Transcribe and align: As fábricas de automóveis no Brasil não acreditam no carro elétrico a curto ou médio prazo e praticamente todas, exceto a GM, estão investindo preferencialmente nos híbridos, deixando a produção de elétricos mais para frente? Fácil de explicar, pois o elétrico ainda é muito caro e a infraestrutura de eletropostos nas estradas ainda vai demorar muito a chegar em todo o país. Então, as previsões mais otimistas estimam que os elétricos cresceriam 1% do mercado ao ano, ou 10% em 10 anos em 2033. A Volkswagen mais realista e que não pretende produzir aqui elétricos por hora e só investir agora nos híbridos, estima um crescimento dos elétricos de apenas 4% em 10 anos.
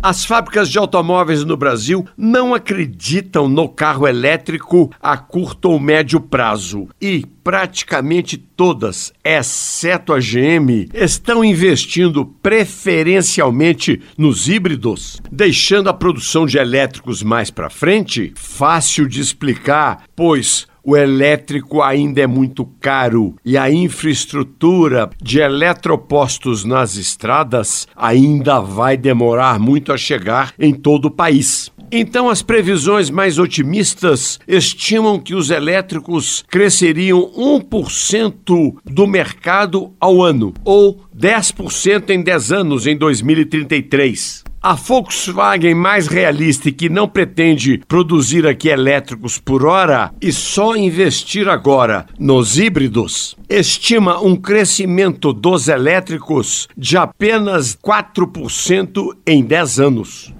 As 0.00 0.24
fábricas 0.24 0.68
de 0.68 0.78
automóveis 0.78 1.44
no 1.44 1.56
Brasil 1.56 2.06
não 2.16 2.54
acreditam 2.54 3.48
no 3.48 3.68
carro 3.68 4.06
elétrico 4.06 4.92
a 5.02 5.16
curto 5.16 5.70
ou 5.70 5.80
médio 5.80 6.20
prazo 6.20 6.88
e 7.00 7.26
praticamente 7.42 8.36
todas, 8.36 9.12
exceto 9.24 10.12
a 10.12 10.20
GM, 10.20 10.88
estão 10.94 11.44
investindo 11.44 12.26
preferencialmente 12.40 14.00
nos 14.16 14.48
híbridos, 14.48 15.20
deixando 15.32 15.88
a 15.90 15.94
produção 15.94 16.46
de 16.46 16.58
elétricos 16.58 17.20
mais 17.20 17.50
para 17.50 17.68
frente? 17.68 18.32
Fácil 18.36 19.08
de 19.08 19.20
explicar, 19.20 20.04
pois 20.14 20.68
o 20.88 20.96
elétrico 20.96 21.82
ainda 21.82 22.22
é 22.22 22.26
muito 22.26 22.64
caro 22.80 23.36
e 23.44 23.58
a 23.58 23.70
infraestrutura 23.70 25.10
de 25.22 25.38
eletropostos 25.38 26.64
nas 26.64 26.96
estradas 26.96 27.86
ainda 27.94 28.58
vai 28.58 28.96
demorar 28.96 29.60
muito 29.60 29.92
a 29.92 29.98
chegar 29.98 30.54
em 30.58 30.72
todo 30.72 31.04
o 31.04 31.10
país. 31.10 31.70
Então, 31.92 32.30
as 32.30 32.40
previsões 32.40 33.10
mais 33.10 33.38
otimistas 33.38 34.40
estimam 34.48 35.18
que 35.18 35.34
os 35.34 35.50
elétricos 35.50 36.42
cresceriam 36.48 37.30
1% 37.36 38.76
do 38.82 39.06
mercado 39.06 39.92
ao 40.00 40.22
ano, 40.22 40.54
ou 40.64 41.02
10% 41.14 42.08
em 42.10 42.22
10 42.22 42.52
anos 42.52 42.86
em 42.86 42.96
2033. 42.96 44.47
A 44.60 44.74
Volkswagen 44.74 45.74
mais 45.74 46.08
realista 46.08 46.68
e 46.68 46.72
que 46.72 46.88
não 46.88 47.08
pretende 47.08 47.80
produzir 47.86 48.44
aqui 48.44 48.68
elétricos 48.68 49.38
por 49.38 49.64
hora 49.64 50.12
e 50.20 50.32
só 50.32 50.74
investir 50.74 51.48
agora 51.48 52.06
nos 52.18 52.58
híbridos, 52.58 53.36
estima 53.48 54.20
um 54.20 54.34
crescimento 54.34 55.32
dos 55.32 55.68
elétricos 55.68 56.66
de 56.76 56.96
apenas 56.96 57.76
4% 57.76 59.16
em 59.24 59.44
10 59.44 59.80
anos. 59.80 60.37